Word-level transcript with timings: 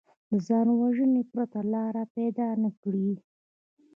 له 0.29 0.37
ځانوژنې 0.47 1.21
پرته 1.31 1.59
لاره 1.73 2.03
پیدا 2.15 2.49
نه 2.63 2.71
کړي 2.81 3.09